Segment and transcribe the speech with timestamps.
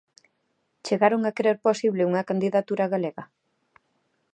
[0.85, 3.23] Chegaron a crer posible unha candidatura galega?